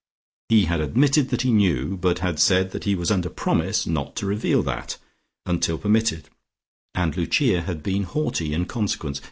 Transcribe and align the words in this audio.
He 0.49 0.65
had 0.65 0.81
admitted 0.81 1.29
that 1.29 1.43
he 1.43 1.51
knew, 1.51 1.95
but 1.95 2.17
had 2.25 2.39
said 2.39 2.71
that 2.71 2.85
he 2.85 2.95
was 2.95 3.11
under 3.11 3.29
promise 3.29 3.85
not 3.85 4.15
to 4.15 4.25
reveal 4.25 4.63
that, 4.63 4.97
until 5.45 5.77
permitted 5.77 6.27
and 6.95 7.15
Lucia 7.15 7.61
had 7.61 7.83
been 7.83 8.01
haughty 8.05 8.51
in 8.51 8.65
consequence. 8.65 9.19